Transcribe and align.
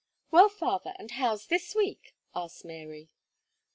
"Well, 0.31 0.49
father, 0.49 0.95
and 0.97 1.11
how's 1.11 1.45
this 1.45 1.75
week?" 1.75 2.15
asked 2.33 2.65
Mary. 2.65 3.11